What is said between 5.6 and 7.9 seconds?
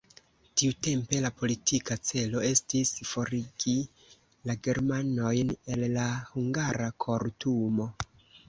el la hungara kortumo.